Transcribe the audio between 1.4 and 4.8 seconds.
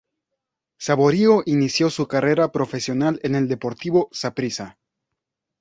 inició su carrera profesional en el Deportivo Saprissa.